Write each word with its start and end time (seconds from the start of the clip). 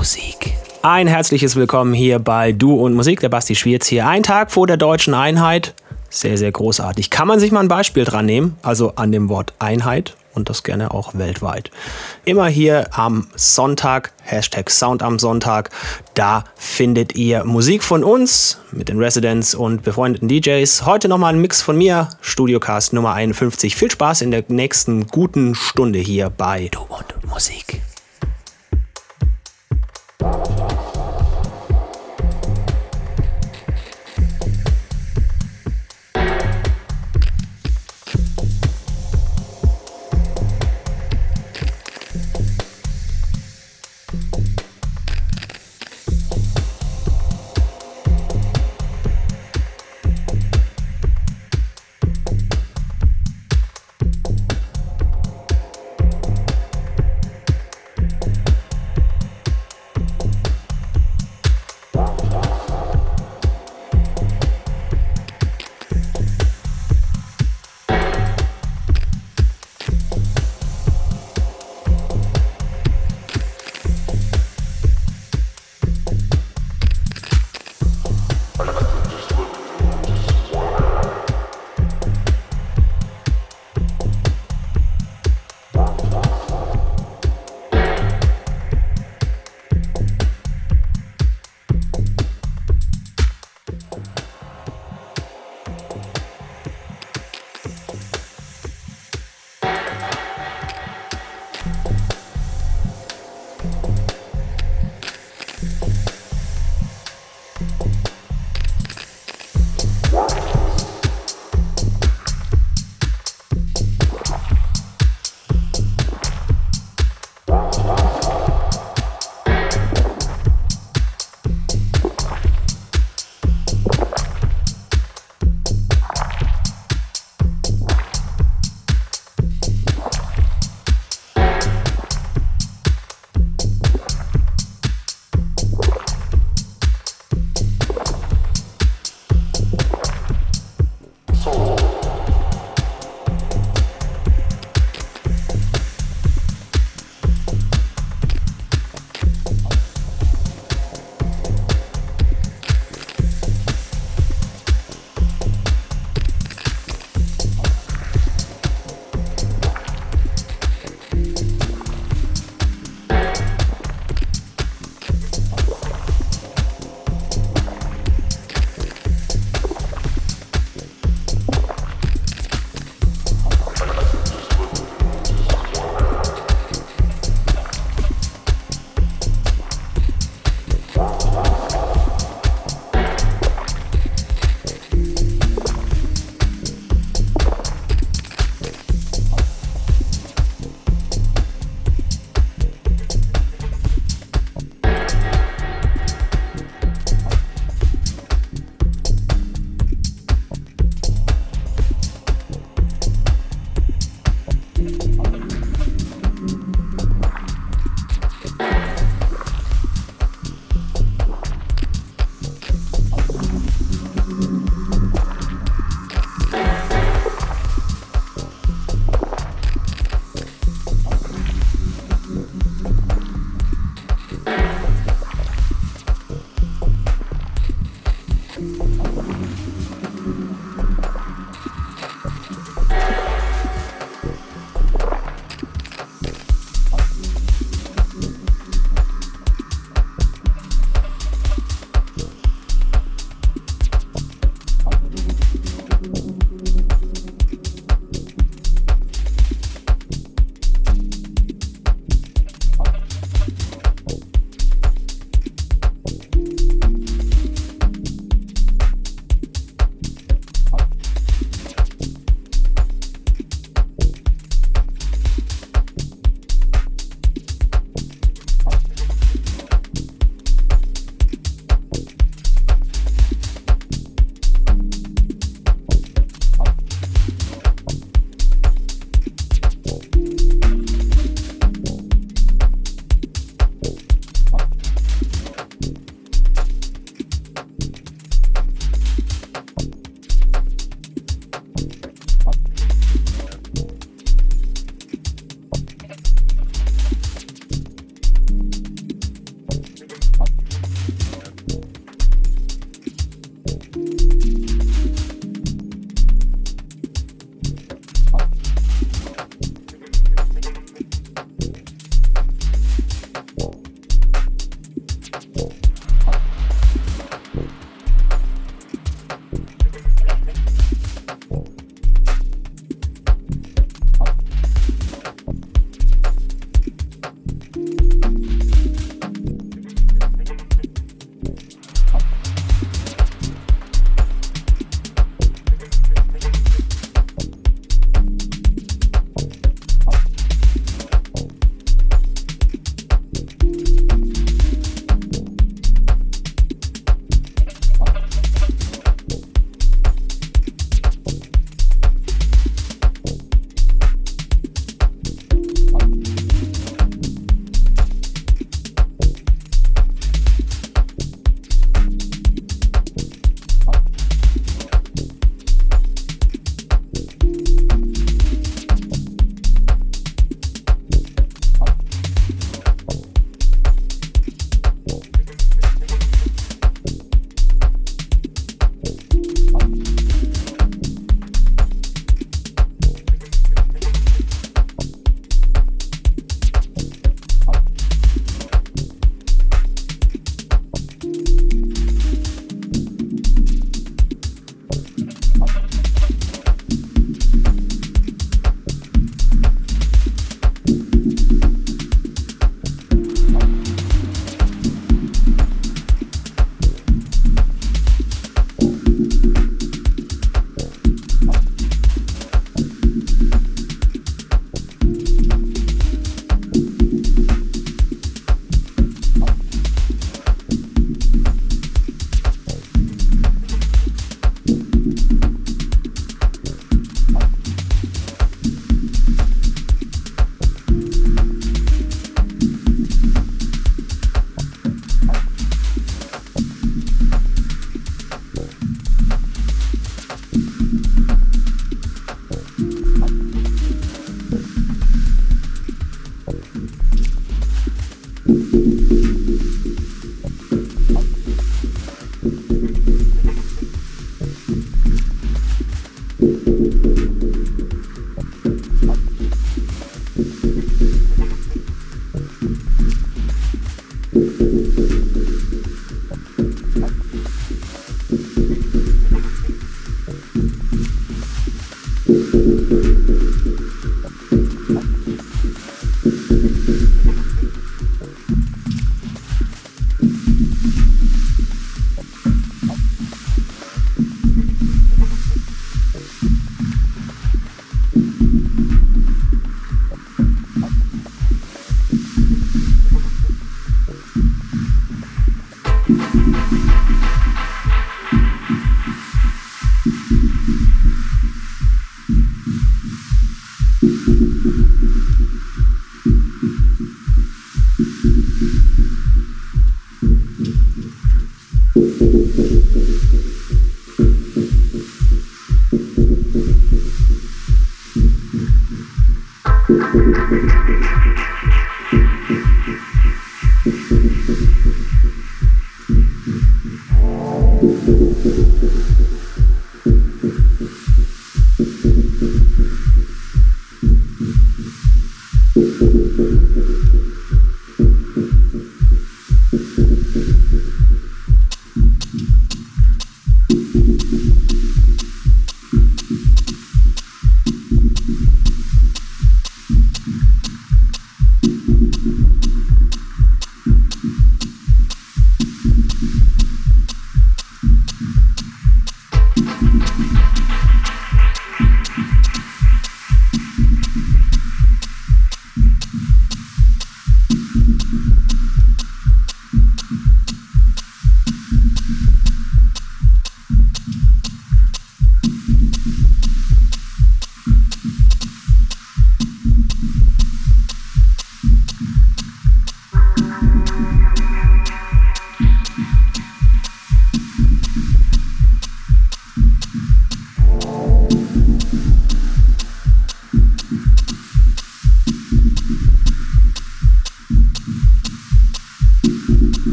Musik. 0.00 0.54
Ein 0.80 1.06
herzliches 1.08 1.56
Willkommen 1.56 1.92
hier 1.92 2.20
bei 2.20 2.52
Du 2.52 2.72
und 2.72 2.94
Musik. 2.94 3.20
Der 3.20 3.28
Basti 3.28 3.54
Schwierz 3.54 3.86
hier. 3.86 4.08
Ein 4.08 4.22
Tag 4.22 4.50
vor 4.50 4.66
der 4.66 4.78
deutschen 4.78 5.12
Einheit. 5.12 5.74
Sehr, 6.08 6.38
sehr 6.38 6.50
großartig. 6.50 7.10
Kann 7.10 7.28
man 7.28 7.38
sich 7.38 7.52
mal 7.52 7.60
ein 7.60 7.68
Beispiel 7.68 8.04
dran 8.04 8.24
nehmen? 8.24 8.56
Also 8.62 8.94
an 8.94 9.12
dem 9.12 9.28
Wort 9.28 9.52
Einheit 9.58 10.16
und 10.32 10.48
das 10.48 10.62
gerne 10.62 10.94
auch 10.94 11.12
weltweit. 11.18 11.70
Immer 12.24 12.46
hier 12.46 12.88
am 12.96 13.26
Sonntag, 13.34 14.14
Hashtag 14.22 14.70
Sound 14.70 15.02
am 15.02 15.18
Sonntag, 15.18 15.68
da 16.14 16.44
findet 16.54 17.14
ihr 17.16 17.44
Musik 17.44 17.82
von 17.82 18.02
uns 18.02 18.58
mit 18.72 18.88
den 18.88 18.98
Residents 18.98 19.54
und 19.54 19.82
befreundeten 19.82 20.28
DJs. 20.28 20.86
Heute 20.86 21.10
nochmal 21.10 21.34
ein 21.34 21.42
Mix 21.42 21.60
von 21.60 21.76
mir, 21.76 22.08
Studiocast 22.22 22.94
Nummer 22.94 23.12
51. 23.12 23.76
Viel 23.76 23.90
Spaß 23.90 24.22
in 24.22 24.30
der 24.30 24.44
nächsten 24.48 25.08
guten 25.08 25.54
Stunde 25.54 25.98
hier 25.98 26.30
bei 26.30 26.68
Du 26.72 26.80
und 26.88 27.28
Musik. 27.28 27.82
Música 30.22 30.79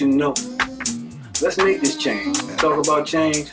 You 0.00 0.08
know. 0.08 0.34
Let's 1.40 1.56
make 1.58 1.80
this 1.80 1.96
change. 1.96 2.38
Talk 2.56 2.84
about 2.84 3.06
change. 3.06 3.50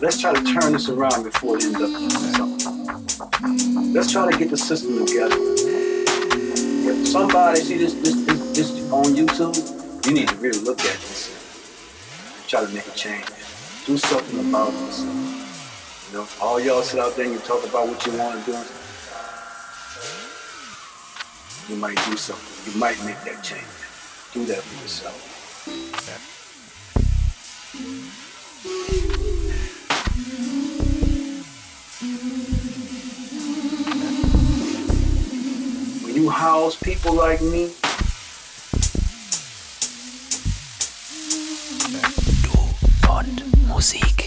Let's 0.00 0.20
try 0.20 0.32
to 0.32 0.42
turn 0.44 0.72
this 0.72 0.88
around 0.88 1.24
before 1.24 1.56
it 1.56 1.64
ends 1.64 1.80
up 1.80 1.90
something. 2.36 3.92
Let's 3.92 4.12
try 4.12 4.30
to 4.30 4.38
get 4.38 4.50
the 4.50 4.56
system 4.56 5.04
together. 5.04 5.36
If 6.90 7.06
somebody 7.08 7.60
see 7.60 7.78
this 7.78 7.94
this, 7.94 8.14
this, 8.26 8.52
this 8.56 8.92
on 8.92 9.04
YouTube, 9.14 10.06
you 10.06 10.12
need 10.14 10.28
to 10.28 10.36
really 10.36 10.60
look 10.60 10.80
at 10.80 10.98
this. 11.00 11.34
Try 12.48 12.64
to 12.64 12.72
make 12.72 12.86
a 12.86 12.92
change. 12.92 13.26
Do 13.86 13.96
something 13.98 14.48
about 14.48 14.70
this. 14.70 15.00
You 16.10 16.18
know, 16.18 16.28
all 16.40 16.60
y'all 16.60 16.82
sit 16.82 16.98
out 16.98 17.14
there 17.16 17.26
and 17.26 17.34
you 17.34 17.40
talk 17.40 17.64
about 17.68 17.88
what 17.88 18.04
you 18.06 18.16
want 18.16 18.44
to 18.44 18.52
do 18.52 18.77
you 21.68 21.76
might 21.76 21.96
do 22.06 22.16
something. 22.16 22.72
You 22.72 22.78
might 22.78 22.98
make 23.04 23.20
that 23.24 23.42
change. 23.42 23.62
Do 24.32 24.44
that 24.46 24.62
for 24.62 24.82
yourself. 24.82 25.24
When 36.04 36.14
you 36.14 36.30
house 36.30 36.76
people 36.76 37.14
like 37.14 37.42
me, 37.42 37.70
Musik. 43.78 44.17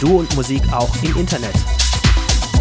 Du 0.00 0.18
und 0.18 0.36
Musik 0.36 0.62
auch 0.72 0.94
im 1.02 1.16
Internet. 1.16 1.85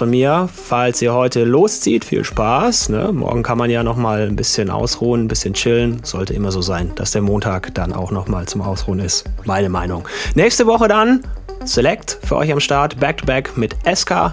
Von 0.00 0.08
mir. 0.08 0.48
Falls 0.50 1.02
ihr 1.02 1.12
heute 1.12 1.44
loszieht, 1.44 2.06
viel 2.06 2.24
Spaß. 2.24 2.88
Ne? 2.88 3.10
Morgen 3.12 3.42
kann 3.42 3.58
man 3.58 3.68
ja 3.68 3.82
noch 3.82 3.98
mal 3.98 4.22
ein 4.22 4.34
bisschen 4.34 4.70
ausruhen, 4.70 5.24
ein 5.24 5.28
bisschen 5.28 5.52
chillen. 5.52 6.00
Sollte 6.04 6.32
immer 6.32 6.50
so 6.50 6.62
sein, 6.62 6.90
dass 6.94 7.10
der 7.10 7.20
Montag 7.20 7.74
dann 7.74 7.92
auch 7.92 8.10
noch 8.10 8.26
mal 8.26 8.46
zum 8.46 8.62
Ausruhen 8.62 9.00
ist. 9.00 9.26
Meine 9.44 9.68
Meinung. 9.68 10.08
Nächste 10.34 10.66
Woche 10.66 10.88
dann 10.88 11.22
Select 11.66 12.18
für 12.24 12.36
euch 12.36 12.50
am 12.50 12.60
Start. 12.60 12.98
Back 12.98 13.18
to 13.18 13.26
back 13.26 13.58
mit 13.58 13.76
SK. 13.94 14.32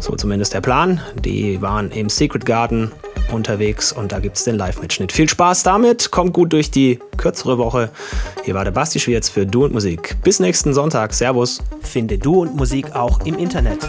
So 0.00 0.16
zumindest 0.16 0.52
der 0.52 0.62
Plan. 0.62 1.00
Die 1.24 1.62
waren 1.62 1.92
im 1.92 2.08
Secret 2.08 2.44
Garden 2.44 2.90
unterwegs 3.30 3.92
und 3.92 4.10
da 4.10 4.18
gibt 4.18 4.36
es 4.36 4.42
den 4.42 4.56
Live-Mitschnitt. 4.56 5.12
Viel 5.12 5.28
Spaß 5.28 5.62
damit, 5.62 6.10
kommt 6.10 6.32
gut 6.32 6.52
durch 6.52 6.72
die 6.72 6.98
kürzere 7.16 7.56
Woche. 7.56 7.90
Hier 8.44 8.54
war 8.54 8.64
der 8.64 8.72
Basti 8.72 8.98
Schwierz 8.98 9.28
für 9.28 9.46
Du 9.46 9.64
und 9.64 9.72
Musik. 9.72 10.16
Bis 10.24 10.40
nächsten 10.40 10.74
Sonntag. 10.74 11.14
Servus. 11.14 11.62
Finde 11.82 12.18
Du 12.18 12.42
und 12.42 12.56
Musik 12.56 12.96
auch 12.96 13.24
im 13.24 13.38
Internet. 13.38 13.88